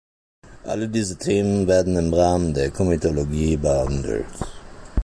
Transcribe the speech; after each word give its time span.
Alle 0.63 0.89
diese 0.89 1.15
Themen 1.15 1.67
werden 1.67 1.95
im 1.95 2.11
Rahmen 2.11 2.55
der 2.55 2.71
Komitologie 2.71 3.55
behandelt. 3.55 4.25